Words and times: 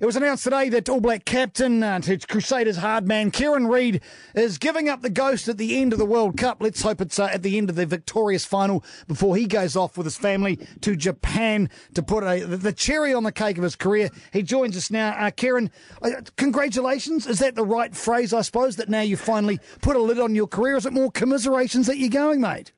It 0.00 0.06
was 0.06 0.14
announced 0.14 0.44
today 0.44 0.68
that 0.68 0.88
All 0.88 1.00
Black 1.00 1.24
captain 1.24 1.82
and 1.82 2.08
uh, 2.08 2.16
Crusaders 2.28 2.76
hard 2.76 3.08
man 3.08 3.32
Kieran 3.32 3.66
Read 3.66 4.00
is 4.32 4.56
giving 4.56 4.88
up 4.88 5.02
the 5.02 5.10
ghost 5.10 5.48
at 5.48 5.58
the 5.58 5.80
end 5.80 5.92
of 5.92 5.98
the 5.98 6.06
World 6.06 6.36
Cup. 6.36 6.58
Let's 6.60 6.82
hope 6.82 7.00
it's 7.00 7.18
uh, 7.18 7.24
at 7.24 7.42
the 7.42 7.58
end 7.58 7.68
of 7.68 7.74
the 7.74 7.84
victorious 7.84 8.44
final 8.44 8.84
before 9.08 9.34
he 9.34 9.46
goes 9.46 9.74
off 9.74 9.96
with 9.96 10.06
his 10.06 10.16
family 10.16 10.60
to 10.82 10.94
Japan 10.94 11.68
to 11.94 12.02
put 12.04 12.22
a, 12.22 12.44
the 12.46 12.72
cherry 12.72 13.12
on 13.12 13.24
the 13.24 13.32
cake 13.32 13.58
of 13.58 13.64
his 13.64 13.74
career. 13.74 14.08
He 14.32 14.44
joins 14.44 14.76
us 14.76 14.88
now. 14.88 15.16
Uh, 15.18 15.32
Kieran, 15.32 15.68
uh, 16.00 16.10
congratulations. 16.36 17.26
Is 17.26 17.40
that 17.40 17.56
the 17.56 17.64
right 17.64 17.92
phrase, 17.96 18.32
I 18.32 18.42
suppose, 18.42 18.76
that 18.76 18.88
now 18.88 19.00
you 19.00 19.16
finally 19.16 19.58
put 19.82 19.96
a 19.96 20.00
lid 20.00 20.20
on 20.20 20.32
your 20.36 20.46
career? 20.46 20.76
Is 20.76 20.86
it 20.86 20.92
more 20.92 21.10
commiserations 21.10 21.88
that 21.88 21.98
you're 21.98 22.08
going, 22.08 22.40
mate? 22.40 22.70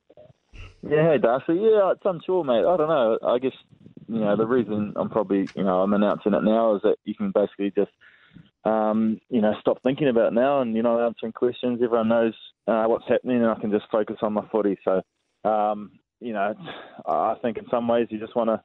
Yeah, 0.83 1.19
Darcy. 1.19 1.53
Yeah, 1.53 1.93
it's 1.93 2.01
unsure, 2.03 2.45
mate. 2.45 2.65
I 2.65 2.77
don't 2.79 2.89
know. 2.89 3.19
I 3.23 3.39
guess 3.39 3.53
you 4.11 4.21
know, 4.21 4.37
the 4.37 4.47
reason 4.47 4.93
I'm 4.97 5.09
probably, 5.09 5.49
you 5.55 5.63
know, 5.63 5.83
I'm 5.83 5.93
announcing 5.93 6.35
it 6.35 6.43
now 6.43 6.75
is 6.75 6.83
that 6.83 6.97
you 7.05 7.15
can 7.15 7.31
basically 7.31 7.71
just, 7.71 7.93
um, 8.65 9.21
you 9.29 9.41
know, 9.41 9.55
stop 9.61 9.81
thinking 9.83 10.09
about 10.09 10.29
it 10.29 10.35
now 10.35 10.61
and, 10.61 10.75
you 10.75 10.83
know, 10.83 11.07
answering 11.07 11.33
questions. 11.33 11.81
Everyone 11.83 12.09
knows 12.09 12.35
uh, 12.67 12.85
what's 12.87 13.09
happening 13.09 13.37
and 13.37 13.51
I 13.51 13.55
can 13.61 13.71
just 13.71 13.85
focus 13.91 14.17
on 14.23 14.33
my 14.33 14.45
footy. 14.51 14.77
So, 14.85 15.03
um, 15.49 15.93
you 16.21 16.33
know, 16.33 16.55
I 17.07 17.37
think 17.41 17.57
in 17.57 17.67
some 17.71 17.87
ways 17.87 18.09
you 18.11 18.19
just 18.19 18.35
want 18.35 18.51
to 18.51 18.63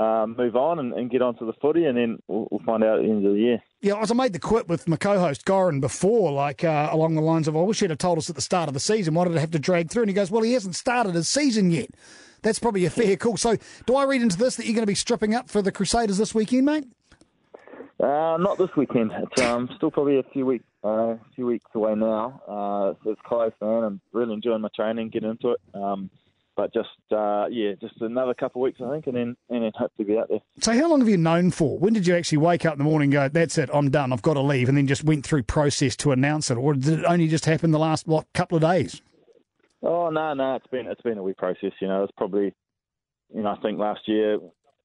um, 0.00 0.36
move 0.38 0.56
on 0.56 0.78
and, 0.78 0.94
and, 0.94 1.10
get 1.10 1.20
onto 1.20 1.44
the 1.44 1.52
footy, 1.60 1.84
and 1.84 1.98
then 1.98 2.18
we'll, 2.26 2.48
we'll, 2.50 2.62
find 2.64 2.82
out 2.82 2.98
at 2.98 3.02
the 3.02 3.10
end 3.10 3.26
of 3.26 3.34
the 3.34 3.38
year. 3.38 3.62
Yeah, 3.82 4.00
as 4.00 4.10
I 4.10 4.14
made 4.14 4.32
the 4.32 4.38
quip 4.38 4.66
with 4.66 4.88
my 4.88 4.96
co-host 4.96 5.44
Goran 5.44 5.82
before, 5.82 6.32
like 6.32 6.64
uh, 6.64 6.88
along 6.90 7.14
the 7.14 7.20
lines 7.20 7.46
of, 7.46 7.54
"I 7.54 7.60
wish 7.60 7.80
he'd 7.80 7.90
have 7.90 7.98
told 7.98 8.16
us 8.16 8.30
at 8.30 8.36
the 8.36 8.40
start 8.40 8.68
of 8.68 8.74
the 8.74 8.80
season. 8.80 9.12
Why 9.12 9.24
did 9.24 9.36
it 9.36 9.40
have 9.40 9.50
to 9.50 9.58
drag 9.58 9.90
through?" 9.90 10.04
And 10.04 10.08
he 10.08 10.14
goes, 10.14 10.30
"Well, 10.30 10.40
he 10.40 10.54
hasn't 10.54 10.76
started 10.76 11.14
his 11.14 11.28
season 11.28 11.70
yet." 11.70 11.90
That's 12.42 12.58
probably 12.58 12.84
a 12.84 12.90
fair 12.90 13.16
call. 13.16 13.36
So, 13.36 13.56
do 13.86 13.96
I 13.96 14.04
read 14.04 14.22
into 14.22 14.36
this 14.36 14.56
that 14.56 14.66
you're 14.66 14.74
going 14.74 14.82
to 14.82 14.86
be 14.86 14.94
stripping 14.94 15.34
up 15.34 15.48
for 15.48 15.62
the 15.62 15.72
Crusaders 15.72 16.18
this 16.18 16.34
weekend, 16.34 16.66
mate? 16.66 16.84
Uh, 18.00 18.36
not 18.38 18.58
this 18.58 18.70
weekend. 18.76 19.12
It's 19.14 19.42
um, 19.42 19.70
still 19.76 19.92
probably 19.92 20.18
a 20.18 20.24
few 20.24 20.44
weeks, 20.44 20.64
uh, 20.82 21.14
few 21.36 21.46
weeks 21.46 21.66
away 21.74 21.94
now. 21.94 22.42
Uh, 22.48 22.94
so 23.04 23.10
it's 23.12 23.20
close, 23.24 23.52
man. 23.60 23.84
I'm 23.84 24.00
really 24.12 24.34
enjoying 24.34 24.60
my 24.60 24.70
training, 24.74 25.10
getting 25.10 25.30
into 25.30 25.50
it. 25.50 25.60
Um, 25.72 26.10
but 26.56 26.72
just 26.74 26.88
uh, 27.12 27.46
yeah, 27.50 27.72
just 27.80 28.00
another 28.00 28.34
couple 28.34 28.60
of 28.60 28.64
weeks, 28.64 28.80
I 28.84 28.90
think, 28.90 29.06
and 29.06 29.16
then 29.16 29.36
and 29.48 29.62
then 29.62 29.72
hopefully 29.74 30.06
be 30.06 30.18
out 30.18 30.28
there. 30.28 30.40
So, 30.60 30.72
how 30.72 30.90
long 30.90 31.00
have 31.00 31.08
you 31.08 31.16
known 31.16 31.50
for? 31.50 31.78
When 31.78 31.92
did 31.92 32.06
you 32.06 32.14
actually 32.14 32.38
wake 32.38 32.66
up 32.66 32.74
in 32.74 32.78
the 32.78 32.84
morning 32.84 33.06
and 33.06 33.12
go, 33.12 33.28
"That's 33.28 33.56
it, 33.56 33.70
I'm 33.72 33.90
done, 33.90 34.12
I've 34.12 34.22
got 34.22 34.34
to 34.34 34.42
leave," 34.42 34.68
and 34.68 34.76
then 34.76 34.86
just 34.86 35.04
went 35.04 35.24
through 35.24 35.44
process 35.44 35.96
to 35.96 36.12
announce 36.12 36.50
it, 36.50 36.56
or 36.56 36.74
did 36.74 37.00
it 37.00 37.04
only 37.06 37.28
just 37.28 37.46
happen 37.46 37.70
the 37.70 37.78
last 37.78 38.06
what 38.06 38.30
couple 38.34 38.56
of 38.56 38.62
days? 38.62 39.00
Oh 39.82 40.10
no, 40.10 40.34
no, 40.34 40.56
it's 40.56 40.66
been 40.68 40.86
it's 40.86 41.02
been 41.02 41.18
a 41.18 41.22
wee 41.22 41.34
process. 41.34 41.72
You 41.80 41.88
know, 41.88 42.04
it's 42.04 42.12
probably, 42.16 42.54
you 43.34 43.42
know, 43.42 43.50
I 43.50 43.60
think 43.60 43.78
last 43.78 44.00
year 44.06 44.38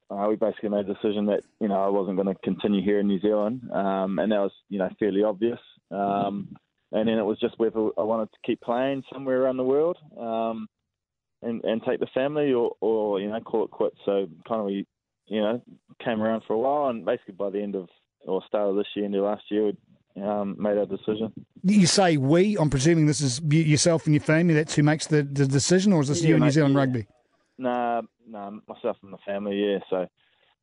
uh, 0.10 0.26
we 0.30 0.36
basically 0.36 0.70
made 0.70 0.90
a 0.90 0.94
decision 0.94 1.26
that 1.28 1.42
you 1.60 1.68
know 1.68 1.84
I 1.84 1.90
wasn't 1.90 2.18
going 2.18 2.34
to 2.34 2.42
continue 2.42 2.84
here 2.84 3.00
in 3.00 3.08
New 3.08 3.20
Zealand, 3.20 3.70
um, 3.74 4.20
and 4.20 4.32
that 4.32 4.40
was 4.40 4.52
you 4.70 4.80
know 4.80 4.90
fairly 5.00 5.24
obvious. 5.24 5.60
Um, 5.92 6.56
and 6.92 7.08
then 7.08 7.18
it 7.18 7.26
was 7.26 7.40
just 7.40 7.60
whether 7.60 7.90
I 7.98 8.04
wanted 8.04 8.32
to 8.32 8.38
keep 8.46 8.62
playing 8.62 9.04
somewhere 9.12 9.42
around 9.42 9.58
the 9.58 9.64
world, 9.64 9.98
um, 10.18 10.68
and 11.42 11.64
and 11.64 11.82
take 11.84 12.00
the 12.00 12.08
family, 12.14 12.54
or 12.54 12.76
or 12.80 13.20
you 13.20 13.30
know 13.30 13.40
call 13.42 13.66
it 13.66 13.72
quits. 13.72 13.98
So 14.06 14.28
kind 14.48 14.62
of 14.62 14.66
we, 14.68 14.88
you 15.28 15.42
know, 15.42 15.62
came 16.04 16.22
around 16.22 16.44
for 16.48 16.54
a 16.54 16.60
while, 16.60 16.90
and 16.90 17.06
basically 17.06 17.36
by 17.36 17.50
the 17.50 17.62
end 17.62 17.76
of 17.76 17.90
or 18.26 18.42
start 18.48 18.70
of 18.70 18.76
this 18.76 18.88
year 18.96 19.06
into 19.06 19.22
last 19.22 19.44
year, 19.50 19.72
um, 20.24 20.56
made 20.60 20.78
our 20.78 20.86
decision. 20.86 21.34
You 21.64 21.88
say 21.88 22.18
we. 22.18 22.58
I'm 22.58 22.70
presuming 22.70 23.06
this 23.06 23.22
is 23.22 23.42
yourself 23.42 24.06
and 24.06 24.16
your 24.16 24.24
family. 24.24 24.54
That's 24.54 24.76
who 24.76 24.84
makes 24.84 25.08
the, 25.08 25.24
the 25.24 25.48
decision, 25.48 25.94
or 25.94 26.02
is 26.02 26.08
this 26.08 26.22
yeah, 26.22 26.30
you 26.30 26.36
and 26.36 26.44
New 26.44 26.52
Zealand 26.52 26.74
yeah. 26.74 26.80
Rugby? 26.80 27.08
Nah, 27.58 28.02
nah, 28.28 28.52
myself 28.68 28.98
and 29.04 29.14
the 29.14 29.18
family. 29.26 29.58
Yeah, 29.58 29.80
so 29.90 30.08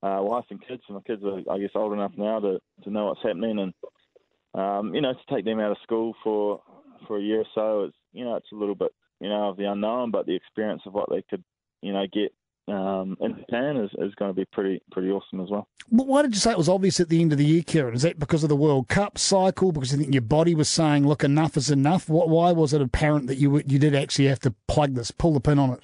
uh, 0.07 0.23
wife 0.23 0.45
and 0.51 0.61
kids. 0.67 0.83
And 0.89 0.97
my 0.97 1.03
kids 1.03 1.23
are, 1.25 1.41
I 1.53 1.59
guess, 1.59 1.71
old 1.75 1.93
enough 1.93 2.13
now 2.17 2.41
to 2.41 2.61
to 2.85 2.91
know 2.91 3.07
what's 3.07 3.23
happening, 3.23 3.59
and 3.59 3.75
um, 4.55 4.95
you 4.95 5.01
know, 5.01 5.13
to 5.13 5.35
take 5.35 5.45
them 5.45 5.61
out 5.61 5.73
of 5.73 5.79
school 5.83 6.15
for 6.23 6.61
for 7.07 7.19
a 7.19 7.23
year 7.23 7.41
or 7.41 7.47
so. 7.55 7.85
It's 7.85 7.97
you 8.13 8.25
know, 8.25 8.37
it's 8.37 8.53
a 8.53 8.57
little 8.57 8.75
bit 8.75 8.93
you 9.21 9.29
know 9.29 9.51
of 9.51 9.57
the 9.57 9.71
unknown, 9.71 10.11
but 10.11 10.27
the 10.27 10.37
experience 10.37 10.83
of 10.87 10.95
what 10.95 11.11
they 11.11 11.23
could 11.29 11.45
you 11.83 11.93
know 11.93 12.05
get 12.13 12.33
um, 12.67 13.17
in 13.20 13.36
Japan 13.36 13.77
is, 13.77 13.91
is 13.98 14.14
going 14.14 14.30
to 14.30 14.35
be 14.35 14.47
pretty 14.47 14.80
pretty 14.91 15.11
awesome 15.11 15.41
as 15.41 15.51
well. 15.51 15.69
But 15.91 16.07
why 16.07 16.23
did 16.23 16.35
you 16.35 16.41
say 16.41 16.51
it 16.51 16.58
was 16.58 16.69
obvious 16.69 16.98
at 16.98 17.08
the 17.08 17.20
end 17.20 17.33
of 17.33 17.39
the 17.39 17.45
year, 17.45 17.63
Kieran? 17.63 17.95
Is 17.95 18.02
that 18.02 18.19
because 18.19 18.42
of 18.42 18.48
the 18.48 18.57
World 18.57 18.89
Cup 18.89 19.19
cycle? 19.19 19.73
Because 19.73 19.92
you 19.92 19.98
think 19.98 20.14
your 20.14 20.23
body 20.23 20.55
was 20.55 20.69
saying, 20.69 21.07
"Look, 21.07 21.23
enough 21.23 21.57
is 21.57 21.70
enough." 21.70 22.08
Why 22.08 22.52
was 22.52 22.73
it 22.73 22.80
apparent 22.80 23.27
that 23.27 23.36
you 23.36 23.58
you 23.67 23.79
did 23.79 23.95
actually 23.95 24.27
have 24.27 24.41
to 24.41 24.55
plug 24.67 24.95
this, 24.95 25.11
pull 25.11 25.33
the 25.33 25.41
pin 25.41 25.58
on 25.58 25.70
it? 25.70 25.80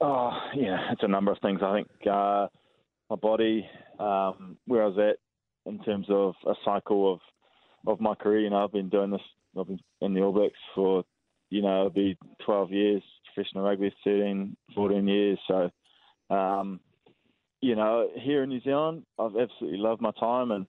Oh, 0.00 0.32
yeah, 0.56 0.90
it's 0.90 1.02
a 1.02 1.08
number 1.08 1.32
of 1.32 1.38
things. 1.40 1.60
I 1.62 1.76
think 1.76 1.88
uh, 2.10 2.48
my 3.08 3.16
body, 3.16 3.66
um, 3.98 4.58
where 4.66 4.82
I 4.82 4.86
was 4.88 4.98
at 4.98 5.70
in 5.70 5.78
terms 5.84 6.06
of 6.10 6.34
a 6.46 6.54
cycle 6.64 7.12
of 7.12 7.20
of 7.86 8.00
my 8.00 8.14
career. 8.14 8.40
You 8.40 8.50
know, 8.50 8.64
I've 8.64 8.72
been 8.72 8.88
doing 8.88 9.10
this. 9.10 9.20
I've 9.58 9.68
been 9.68 9.80
in 10.00 10.14
the 10.14 10.22
All 10.22 10.32
Blacks 10.32 10.58
for 10.74 11.04
you 11.54 11.62
know, 11.62 11.86
it'll 11.86 11.90
be 11.90 12.18
12 12.44 12.72
years 12.72 13.02
professional 13.34 13.64
rugby, 13.64 13.94
13, 14.04 14.56
14 14.74 15.08
years. 15.08 15.38
So, 15.48 15.70
um, 16.34 16.80
you 17.60 17.74
know, 17.74 18.08
here 18.14 18.42
in 18.42 18.50
New 18.50 18.60
Zealand, 18.60 19.04
I've 19.18 19.36
absolutely 19.36 19.78
loved 19.78 20.00
my 20.00 20.12
time 20.20 20.50
and 20.50 20.66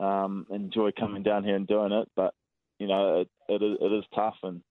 um, 0.00 0.46
enjoy 0.50 0.90
coming 0.98 1.22
down 1.22 1.44
here 1.44 1.56
and 1.56 1.66
doing 1.66 1.92
it. 1.92 2.08
But 2.16 2.34
you 2.78 2.86
know, 2.86 3.20
it, 3.20 3.28
it, 3.48 3.62
is, 3.62 3.78
it 3.80 3.92
is 3.92 4.04
tough 4.14 4.36
and 4.42 4.62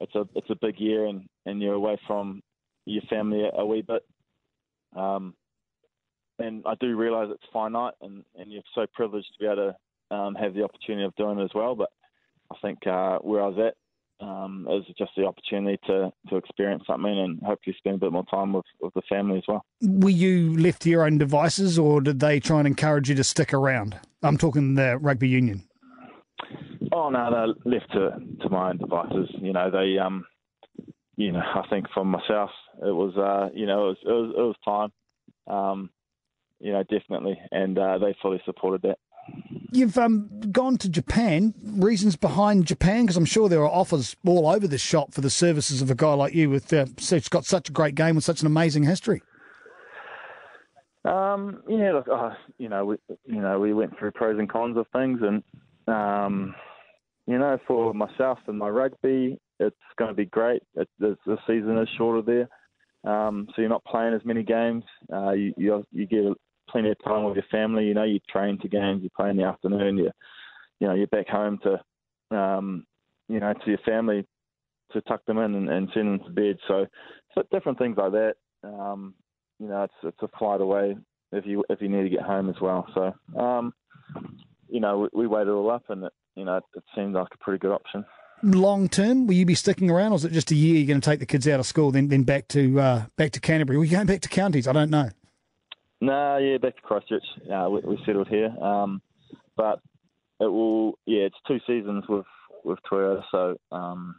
it's 0.00 0.14
a 0.14 0.24
it's 0.34 0.50
a 0.50 0.54
big 0.54 0.78
year 0.78 1.06
and, 1.06 1.26
and 1.46 1.60
you're 1.60 1.74
away 1.74 1.98
from 2.06 2.42
your 2.84 3.02
family 3.10 3.42
a, 3.42 3.60
a 3.60 3.66
wee 3.66 3.82
bit. 3.82 4.04
Um, 4.94 5.34
and 6.38 6.62
I 6.66 6.74
do 6.80 6.96
realise 6.96 7.28
it's 7.32 7.52
finite 7.52 7.94
and, 8.02 8.22
and 8.38 8.52
you're 8.52 8.62
so 8.74 8.86
privileged 8.92 9.28
to 9.32 9.38
be 9.40 9.46
able 9.46 9.72
to 10.10 10.14
um, 10.14 10.34
have 10.34 10.54
the 10.54 10.62
opportunity 10.62 11.04
of 11.04 11.16
doing 11.16 11.38
it 11.38 11.44
as 11.44 11.50
well. 11.54 11.74
But 11.74 11.90
I 12.52 12.56
think 12.62 12.86
uh, 12.86 13.18
where 13.18 13.42
I 13.42 13.48
was 13.48 13.58
at 13.58 13.74
um, 14.20 14.66
is 14.70 14.84
just 14.96 15.12
the 15.16 15.24
opportunity 15.24 15.78
to, 15.86 16.10
to 16.28 16.36
experience 16.36 16.84
something 16.86 17.18
and 17.18 17.40
hopefully 17.42 17.74
spend 17.78 17.96
a 17.96 17.98
bit 17.98 18.12
more 18.12 18.24
time 18.26 18.52
with, 18.52 18.64
with 18.80 18.94
the 18.94 19.02
family 19.08 19.38
as 19.38 19.44
well. 19.46 19.64
Were 19.82 20.10
you 20.10 20.56
left 20.58 20.82
to 20.82 20.90
your 20.90 21.04
own 21.04 21.18
devices 21.18 21.78
or 21.78 22.00
did 22.00 22.20
they 22.20 22.40
try 22.40 22.58
and 22.58 22.66
encourage 22.66 23.08
you 23.08 23.14
to 23.16 23.24
stick 23.24 23.52
around? 23.52 23.98
I'm 24.22 24.38
talking 24.38 24.74
the 24.74 24.98
rugby 24.98 25.28
union. 25.28 25.64
Oh 26.92 27.10
no, 27.10 27.30
they're 27.30 27.72
left 27.72 27.92
to, 27.92 28.18
to 28.42 28.48
my 28.48 28.70
own 28.70 28.78
devices. 28.78 29.28
You 29.40 29.52
know, 29.52 29.70
they 29.70 29.98
um 29.98 30.24
you 31.16 31.32
know, 31.32 31.40
I 31.40 31.62
think 31.68 31.86
for 31.92 32.04
myself 32.04 32.50
it 32.82 32.94
was 32.94 33.16
uh, 33.16 33.50
you 33.54 33.66
know, 33.66 33.84
it 33.84 33.88
was 33.88 33.96
it 34.04 34.12
was, 34.12 34.34
it 34.36 34.40
was 34.40 34.90
time. 35.48 35.54
Um, 35.54 35.90
you 36.58 36.72
know, 36.72 36.82
definitely 36.84 37.38
and 37.50 37.78
uh, 37.78 37.98
they 37.98 38.16
fully 38.22 38.40
supported 38.44 38.82
that. 38.82 38.98
You've 39.72 39.98
um, 39.98 40.28
gone 40.52 40.76
to 40.78 40.88
Japan. 40.88 41.54
Reasons 41.62 42.16
behind 42.16 42.66
Japan? 42.66 43.02
Because 43.04 43.16
I'm 43.16 43.24
sure 43.24 43.48
there 43.48 43.62
are 43.62 43.70
offers 43.70 44.16
all 44.24 44.48
over 44.48 44.66
the 44.66 44.78
shop 44.78 45.12
for 45.12 45.20
the 45.20 45.30
services 45.30 45.82
of 45.82 45.90
a 45.90 45.94
guy 45.94 46.14
like 46.14 46.34
you, 46.34 46.50
with 46.50 46.72
uh, 46.72 46.86
has 47.10 47.28
got 47.28 47.44
such 47.44 47.68
a 47.68 47.72
great 47.72 47.94
game 47.94 48.14
with 48.14 48.24
such 48.24 48.40
an 48.40 48.46
amazing 48.46 48.84
history. 48.84 49.22
Um, 51.04 51.62
yeah, 51.68 51.92
look, 51.92 52.08
uh, 52.12 52.30
you 52.58 52.68
know, 52.68 52.84
we, 52.84 52.96
you 53.26 53.40
know, 53.40 53.60
we 53.60 53.72
went 53.72 53.96
through 53.98 54.10
pros 54.12 54.38
and 54.38 54.50
cons 54.50 54.76
of 54.76 54.86
things, 54.92 55.20
and 55.22 55.42
um, 55.86 56.54
you 57.26 57.38
know, 57.38 57.58
for 57.66 57.94
myself 57.94 58.38
and 58.48 58.58
my 58.58 58.68
rugby, 58.68 59.38
it's 59.60 59.76
going 59.98 60.10
to 60.10 60.14
be 60.14 60.26
great. 60.26 60.62
It, 60.74 60.88
the, 60.98 61.16
the 61.24 61.38
season 61.46 61.78
is 61.78 61.88
shorter 61.96 62.22
there, 63.04 63.12
um, 63.12 63.46
so 63.54 63.62
you're 63.62 63.68
not 63.68 63.84
playing 63.84 64.14
as 64.14 64.24
many 64.24 64.42
games. 64.42 64.82
Uh, 65.12 65.30
you, 65.30 65.54
you 65.56 65.86
you 65.92 66.06
get 66.06 66.24
plenty 66.76 66.90
of 66.90 67.04
time 67.04 67.24
with 67.24 67.36
your 67.36 67.44
family. 67.50 67.86
You 67.86 67.94
know, 67.94 68.04
you 68.04 68.20
train 68.28 68.58
to 68.60 68.68
games, 68.68 69.02
you 69.02 69.08
play 69.16 69.30
in 69.30 69.36
the 69.36 69.44
afternoon, 69.44 69.96
you 69.96 70.10
you 70.78 70.86
know, 70.86 70.94
you're 70.94 71.06
back 71.06 71.28
home 71.28 71.58
to 71.62 72.36
um, 72.36 72.84
you 73.28 73.40
know, 73.40 73.52
to 73.52 73.70
your 73.70 73.78
family 73.78 74.26
to 74.92 75.00
tuck 75.02 75.24
them 75.26 75.38
in 75.38 75.54
and, 75.54 75.68
and 75.68 75.88
send 75.94 76.06
them 76.06 76.26
to 76.26 76.30
bed. 76.30 76.58
So, 76.68 76.86
so 77.34 77.42
different 77.50 77.78
things 77.78 77.96
like 77.96 78.12
that. 78.12 78.34
Um, 78.62 79.14
you 79.58 79.68
know, 79.68 79.84
it's 79.84 79.94
it's 80.02 80.22
a 80.22 80.38
flight 80.38 80.60
away 80.60 80.96
if 81.32 81.46
you 81.46 81.64
if 81.70 81.80
you 81.80 81.88
need 81.88 82.02
to 82.02 82.10
get 82.10 82.22
home 82.22 82.50
as 82.50 82.56
well. 82.60 82.86
So, 82.94 83.40
um, 83.40 83.72
you 84.68 84.80
know, 84.80 84.98
we, 84.98 85.22
we 85.22 85.26
weighed 85.26 85.48
it 85.48 85.50
all 85.50 85.70
up, 85.70 85.84
and 85.88 86.04
it, 86.04 86.12
you 86.34 86.44
know, 86.44 86.58
it, 86.58 86.64
it 86.74 86.84
seemed 86.94 87.14
like 87.14 87.28
a 87.32 87.38
pretty 87.38 87.58
good 87.58 87.72
option. 87.72 88.04
Long 88.42 88.88
term, 88.90 89.26
will 89.26 89.34
you 89.34 89.46
be 89.46 89.54
sticking 89.54 89.90
around, 89.90 90.12
or 90.12 90.16
is 90.16 90.24
it 90.26 90.32
just 90.32 90.50
a 90.50 90.54
year? 90.54 90.76
You're 90.76 90.86
going 90.86 91.00
to 91.00 91.10
take 91.10 91.20
the 91.20 91.26
kids 91.26 91.48
out 91.48 91.58
of 91.58 91.66
school, 91.66 91.90
then 91.90 92.08
then 92.08 92.24
back 92.24 92.48
to 92.48 92.78
uh, 92.78 93.06
back 93.16 93.32
to 93.32 93.40
Canterbury? 93.40 93.78
Are 93.78 93.84
you 93.84 93.90
going 93.90 94.06
back 94.06 94.20
to 94.20 94.28
counties? 94.28 94.68
I 94.68 94.72
don't 94.72 94.90
know. 94.90 95.08
No, 96.00 96.36
yeah, 96.38 96.58
back 96.58 96.76
to 96.76 96.82
Christchurch. 96.82 97.24
Uh, 97.50 97.68
we, 97.70 97.80
we 97.80 97.98
settled 98.04 98.28
here, 98.28 98.50
um, 98.60 99.00
but 99.56 99.80
it 100.40 100.46
will. 100.46 100.98
Yeah, 101.06 101.22
it's 101.22 101.36
two 101.48 101.58
seasons 101.66 102.04
with 102.08 102.26
with 102.64 102.78
Toyota, 102.90 103.22
so 103.30 103.56
um, 103.72 104.16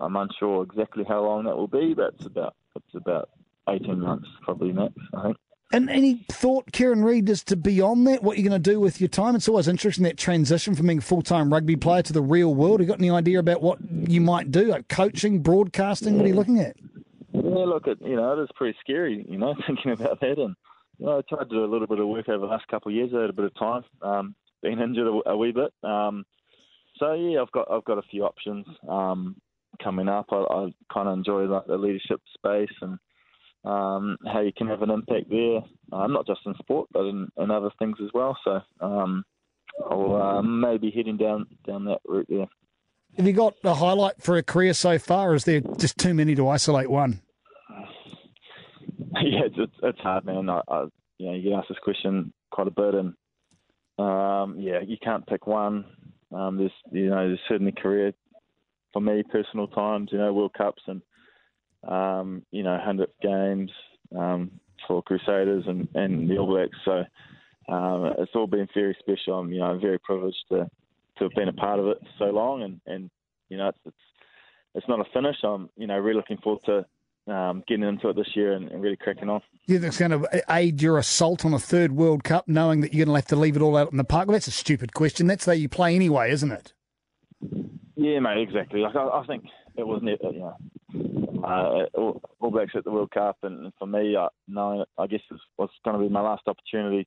I'm 0.00 0.16
unsure 0.16 0.62
exactly 0.62 1.04
how 1.06 1.22
long 1.22 1.44
that 1.44 1.56
will 1.56 1.68
be, 1.68 1.92
but 1.94 2.14
it's 2.14 2.26
about 2.26 2.54
it's 2.76 2.94
about 2.94 3.28
18 3.68 4.00
months 4.00 4.28
probably 4.42 4.72
max, 4.72 4.94
I 5.14 5.22
think. 5.22 5.36
And 5.72 5.90
any 5.90 6.24
thought, 6.30 6.70
Kieran 6.72 7.04
Read, 7.04 7.28
as 7.28 7.42
to 7.44 7.56
beyond 7.56 8.06
that, 8.06 8.22
what 8.22 8.38
you're 8.38 8.48
going 8.48 8.62
to 8.62 8.70
do 8.70 8.78
with 8.78 9.00
your 9.00 9.08
time? 9.08 9.34
It's 9.34 9.48
always 9.48 9.66
interesting 9.66 10.04
that 10.04 10.16
transition 10.16 10.74
from 10.74 10.86
being 10.86 10.98
a 10.98 11.02
full 11.02 11.22
time 11.22 11.52
rugby 11.52 11.74
player 11.74 12.02
to 12.02 12.12
the 12.12 12.22
real 12.22 12.54
world. 12.54 12.80
Have 12.80 12.88
you 12.88 12.92
got 12.92 13.00
any 13.00 13.10
idea 13.10 13.40
about 13.40 13.60
what 13.60 13.78
you 13.90 14.20
might 14.20 14.52
do, 14.52 14.66
like 14.66 14.88
coaching, 14.88 15.40
broadcasting? 15.40 16.16
What 16.16 16.26
are 16.26 16.28
you 16.28 16.34
looking 16.34 16.60
at? 16.60 16.76
Yeah, 17.32 17.40
look, 17.40 17.88
it 17.88 17.98
you 18.00 18.14
know 18.14 18.38
it 18.38 18.42
is 18.42 18.48
pretty 18.54 18.78
scary, 18.80 19.26
you 19.28 19.36
know, 19.36 19.54
thinking 19.66 19.92
about 19.92 20.20
that 20.20 20.38
and 20.38 20.54
know, 20.98 21.18
I 21.18 21.22
tried 21.28 21.44
to 21.44 21.54
do 21.54 21.64
a 21.64 21.70
little 21.70 21.86
bit 21.86 21.98
of 21.98 22.08
work 22.08 22.28
over 22.28 22.46
the 22.46 22.52
last 22.52 22.68
couple 22.68 22.90
of 22.90 22.96
years. 22.96 23.10
I 23.14 23.22
had 23.22 23.30
a 23.30 23.34
bit 23.34 23.46
of 23.46 23.54
time, 23.58 23.84
um, 24.02 24.34
been 24.62 24.80
injured 24.80 25.06
a, 25.06 25.30
a 25.30 25.36
wee 25.36 25.52
bit. 25.52 25.72
Um, 25.88 26.24
so 26.98 27.12
yeah, 27.14 27.42
I've 27.42 27.52
got 27.52 27.70
I've 27.70 27.84
got 27.84 27.98
a 27.98 28.08
few 28.10 28.24
options 28.24 28.66
um, 28.88 29.36
coming 29.82 30.08
up. 30.08 30.26
I, 30.30 30.36
I 30.36 30.74
kind 30.92 31.08
of 31.08 31.14
enjoy 31.14 31.44
like 31.44 31.66
the 31.66 31.76
leadership 31.76 32.20
space 32.34 32.74
and 32.80 32.98
um, 33.64 34.16
how 34.26 34.40
you 34.40 34.52
can 34.56 34.66
have 34.68 34.82
an 34.82 34.90
impact 34.90 35.30
there, 35.30 35.60
uh, 35.92 36.06
not 36.06 36.26
just 36.26 36.40
in 36.46 36.54
sport 36.58 36.88
but 36.92 37.06
in, 37.06 37.28
in 37.38 37.50
other 37.50 37.70
things 37.78 37.96
as 38.02 38.10
well. 38.14 38.36
So 38.44 38.60
um, 38.80 39.24
I'll 39.90 40.14
uh, 40.14 40.42
maybe 40.42 40.92
heading 40.94 41.16
down 41.16 41.46
down 41.66 41.84
that 41.86 42.00
route 42.06 42.26
there. 42.28 42.46
Have 43.16 43.26
you 43.26 43.32
got 43.32 43.54
a 43.62 43.74
highlight 43.74 44.22
for 44.22 44.36
a 44.36 44.42
career 44.42 44.74
so 44.74 44.98
far? 44.98 45.34
Is 45.34 45.44
there 45.44 45.60
just 45.78 45.98
too 45.98 46.14
many 46.14 46.34
to 46.34 46.48
isolate 46.48 46.90
one? 46.90 47.20
yeah, 49.30 49.40
it's, 49.46 49.72
it's 49.82 50.00
hard, 50.00 50.26
man. 50.26 50.50
I, 50.50 50.60
I, 50.68 50.84
you 51.18 51.26
know, 51.26 51.34
you 51.34 51.42
get 51.42 51.52
asked 51.54 51.68
this 51.68 51.78
question 51.82 52.32
quite 52.50 52.68
a 52.68 52.70
bit, 52.70 52.94
and 52.94 53.14
um, 53.98 54.56
yeah, 54.58 54.80
you 54.86 54.96
can't 55.02 55.26
pick 55.26 55.46
one. 55.46 55.84
Um, 56.34 56.58
there's, 56.58 56.72
you 56.90 57.08
know, 57.08 57.28
there's 57.28 57.40
certainly 57.48 57.72
career 57.72 58.12
for 58.92 59.00
me, 59.00 59.22
personal 59.30 59.66
times, 59.68 60.10
you 60.12 60.18
know, 60.18 60.32
World 60.32 60.54
Cups 60.54 60.82
and 60.86 61.00
um, 61.86 62.42
you 62.50 62.62
know, 62.62 62.78
hundredth 62.82 63.12
games 63.22 63.70
um, 64.16 64.50
for 64.86 65.02
Crusaders 65.02 65.64
and, 65.66 65.88
and 65.94 66.28
the 66.28 66.38
All 66.38 66.46
Blacks. 66.46 66.76
So 66.84 67.04
um, 67.72 68.12
it's 68.18 68.32
all 68.34 68.46
been 68.46 68.68
very 68.74 68.96
special. 69.00 69.38
I'm, 69.38 69.52
you 69.52 69.60
know, 69.60 69.78
very 69.78 69.98
privileged 69.98 70.44
to 70.50 70.68
to 71.18 71.24
have 71.24 71.34
been 71.36 71.48
a 71.48 71.52
part 71.52 71.78
of 71.78 71.86
it 71.86 71.98
so 72.18 72.26
long, 72.26 72.62
and 72.62 72.80
and 72.86 73.10
you 73.48 73.56
know, 73.56 73.68
it's 73.68 73.78
it's, 73.84 73.96
it's 74.74 74.88
not 74.88 75.00
a 75.00 75.10
finish. 75.12 75.36
I'm, 75.44 75.70
you 75.76 75.86
know, 75.86 75.98
really 75.98 76.16
looking 76.16 76.38
forward 76.38 76.62
to 76.66 76.86
um, 77.26 77.62
getting 77.66 77.84
into 77.84 78.08
it 78.08 78.16
this 78.16 78.30
year 78.34 78.52
and, 78.52 78.70
and 78.70 78.82
really 78.82 78.96
cracking 78.96 79.28
on. 79.28 79.40
You 79.66 79.78
think 79.78 79.88
it's 79.88 79.98
going 79.98 80.10
to 80.10 80.44
aid 80.50 80.82
your 80.82 80.98
assault 80.98 81.44
on 81.44 81.54
a 81.54 81.58
third 81.58 81.92
World 81.92 82.24
Cup, 82.24 82.46
knowing 82.48 82.80
that 82.80 82.92
you're 82.92 83.06
going 83.06 83.14
to 83.14 83.20
have 83.20 83.28
to 83.28 83.36
leave 83.36 83.56
it 83.56 83.62
all 83.62 83.76
out 83.76 83.90
in 83.92 83.98
the 83.98 84.04
park? 84.04 84.28
Well, 84.28 84.34
that's 84.34 84.48
a 84.48 84.52
stupid 84.52 84.92
question. 84.94 85.26
That's 85.26 85.46
how 85.46 85.52
you 85.52 85.68
play 85.68 85.94
anyway, 85.94 86.30
isn't 86.32 86.52
it? 86.52 86.72
Yeah, 87.96 88.18
mate, 88.20 88.42
exactly. 88.42 88.80
Like 88.80 88.96
I, 88.96 89.08
I 89.08 89.26
think 89.26 89.44
it 89.76 89.86
was, 89.86 90.02
you 90.02 90.38
know, 90.38 90.56
uh, 91.44 91.86
all, 91.98 92.22
all 92.40 92.50
Blacks 92.50 92.72
at 92.74 92.84
the 92.84 92.90
World 92.90 93.10
Cup, 93.10 93.38
and 93.42 93.72
for 93.78 93.86
me, 93.86 94.16
uh, 94.16 94.28
knowing 94.48 94.84
I 94.98 95.06
guess 95.06 95.20
it 95.30 95.38
was 95.58 95.70
going 95.84 95.98
to 95.98 96.02
be 96.02 96.12
my 96.12 96.20
last 96.20 96.42
opportunity. 96.46 97.06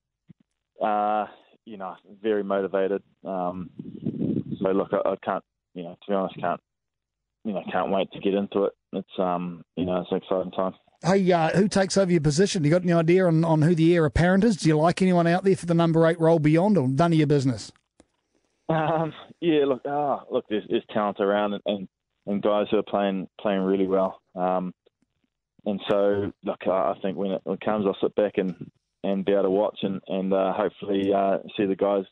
Uh, 0.84 1.26
you 1.66 1.78
know, 1.78 1.96
very 2.22 2.44
motivated. 2.44 3.04
Um, 3.26 3.70
so 4.62 4.70
look, 4.70 4.90
I, 4.94 5.10
I 5.10 5.16
can't, 5.24 5.44
you 5.74 5.84
know, 5.84 5.92
to 5.92 6.10
be 6.12 6.14
honest, 6.14 6.40
can't 6.40 6.62
you 7.48 7.54
know, 7.54 7.64
can't 7.72 7.92
wait 7.92 8.12
to 8.12 8.20
get 8.20 8.34
into 8.34 8.66
it. 8.66 8.74
It's 8.92 9.08
um, 9.18 9.64
you 9.78 9.86
know, 9.86 10.02
it's 10.02 10.12
an 10.12 10.18
exciting 10.18 10.52
time. 10.52 10.74
Hey, 11.02 11.32
uh, 11.32 11.50
who 11.50 11.68
takes 11.70 11.96
over 11.96 12.12
your 12.12 12.22
position? 12.22 12.64
You 12.64 12.72
got 12.72 12.84
any 12.84 12.92
idea 12.92 13.26
on, 13.26 13.46
on 13.46 13.62
who 13.62 13.74
the 13.74 13.96
heir 13.96 14.04
apparent 14.04 14.44
is? 14.44 14.58
Do 14.58 14.68
you 14.68 14.78
like 14.78 15.02
anyone 15.02 15.28
out 15.28 15.44
there 15.44 15.56
for 15.56 15.66
the 15.66 15.74
number 15.74 16.06
eight 16.08 16.20
role 16.20 16.40
beyond, 16.40 16.78
or 16.78 16.88
none 16.90 17.14
of 17.14 17.18
your 17.18 17.28
business? 17.28 17.72
Um, 18.68 19.14
yeah, 19.40 19.64
look, 19.66 19.82
ah, 19.88 20.24
look, 20.30 20.46
there's, 20.50 20.66
there's 20.70 20.84
talent 20.92 21.22
around, 21.22 21.54
and, 21.54 21.64
and, 21.66 21.88
and 22.26 22.42
guys 22.42 22.66
who 22.70 22.78
are 22.78 22.84
playing 22.84 23.30
playing 23.40 23.62
really 23.62 23.88
well. 23.88 24.20
Um, 24.36 24.74
and 25.66 25.80
so, 25.90 26.34
look, 26.44 26.68
I 26.68 26.96
think 27.02 27.16
when 27.16 27.32
it, 27.32 27.42
when 27.46 27.56
it 27.56 27.62
comes, 27.62 27.86
I'll 27.86 27.98
sit 28.02 28.16
back 28.16 28.34
and, 28.38 28.70
and 29.04 29.24
be 29.24 29.32
able 29.32 29.44
to 29.44 29.50
watch 29.52 29.80
and 29.84 30.02
and 30.08 30.34
uh, 30.34 30.52
hopefully 30.54 31.14
uh, 31.14 31.38
see 31.56 31.66
the 31.66 31.76
guys 31.76 32.04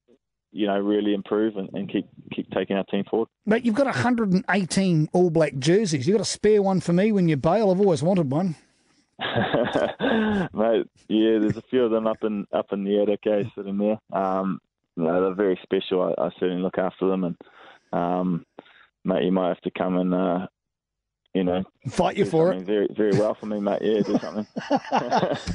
you 0.55 0.67
know, 0.67 0.79
really 0.79 1.13
improve 1.13 1.57
and, 1.57 1.69
and, 1.73 1.89
keep 1.89 2.07
keep 2.33 2.49
taking 2.51 2.77
our 2.77 2.85
team 2.85 3.03
forward. 3.09 3.27
But 3.45 3.65
you've 3.65 3.75
got 3.75 3.87
118 3.87 5.09
All 5.11 5.29
Black 5.29 5.57
jerseys. 5.57 6.07
You've 6.07 6.17
got 6.17 6.21
a 6.21 6.25
spare 6.25 6.61
one 6.61 6.79
for 6.79 6.93
me 6.93 7.11
when 7.11 7.27
you 7.27 7.35
bail. 7.35 7.71
I've 7.71 7.81
always 7.81 8.01
wanted 8.01 8.31
one. 8.31 8.55
Mate, 9.19 10.87
yeah, 11.09 11.39
there's 11.39 11.57
a 11.57 11.63
few 11.69 11.83
of 11.83 11.91
them 11.91 12.07
up 12.07 12.23
in 12.23 12.47
up 12.53 12.71
in 12.71 12.85
the 12.85 13.01
attic, 13.01 13.27
eh, 13.27 13.43
sitting 13.55 13.77
there. 13.77 13.99
Um, 14.17 14.59
know, 14.95 15.21
they're 15.21 15.33
very 15.33 15.59
special. 15.61 16.01
I, 16.03 16.25
I, 16.25 16.29
certainly 16.39 16.61
look 16.61 16.77
after 16.77 17.07
them, 17.07 17.25
and 17.25 17.37
um, 17.91 18.45
mate, 19.03 19.23
you 19.23 19.31
might 19.31 19.49
have 19.49 19.61
to 19.61 19.71
come 19.71 19.97
and 19.97 20.13
uh, 20.13 20.47
you 21.35 21.43
know, 21.43 21.63
fight 21.89 22.15
you 22.15 22.23
for 22.25 22.53
it. 22.53 22.61
Very, 22.61 22.87
very 22.95 23.11
well 23.11 23.33
for 23.33 23.45
me, 23.45 23.59
mate. 23.59 23.81
Yeah, 23.81 24.01
do 24.01 24.17
something. 24.17 24.47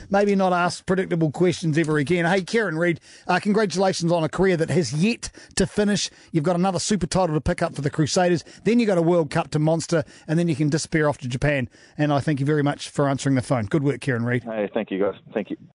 Maybe 0.11 0.37
not 0.37 0.53
ask 0.53 0.85
predictable 0.85 1.31
questions 1.31 1.79
ever 1.79 1.97
again. 1.97 2.27
Hey, 2.27 2.43
Kieran 2.43 2.77
Read, 2.77 3.00
uh, 3.27 3.41
congratulations 3.41 4.12
on 4.12 4.23
a 4.23 4.29
career 4.29 4.59
that 4.59 4.69
has 4.69 4.93
yet 4.93 5.31
to 5.56 5.67
finish. 5.67 6.11
You've 6.32 6.44
got 6.44 6.55
another 6.55 6.79
super 6.79 7.06
title 7.06 7.35
to 7.35 7.41
pick 7.41 7.62
up 7.62 7.75
for 7.75 7.81
the 7.81 7.88
Crusaders. 7.88 8.44
Then 8.65 8.79
you 8.79 8.85
got 8.85 8.99
a 8.99 9.03
World 9.03 9.31
Cup 9.31 9.50
to 9.53 9.59
Monster, 9.59 10.05
and 10.29 10.38
then 10.38 10.49
you 10.49 10.55
can 10.55 10.69
disappear 10.69 11.09
off 11.09 11.17
to 11.19 11.29
Japan. 11.29 11.67
And 11.97 12.12
I 12.12 12.21
thank 12.21 12.41
you 12.41 12.47
very 12.47 12.62
much 12.62 12.91
for 12.91 13.09
answering 13.09 13.35
the 13.35 13.43
phone. 13.43 13.65
Good 13.65 13.83
work, 13.83 14.03
Kieran 14.03 14.26
Read. 14.26 14.44
Hey, 14.44 14.69
thank 14.75 14.91
you, 14.91 15.00
guys. 15.00 15.15
Thank 15.33 15.49
you. 15.49 15.56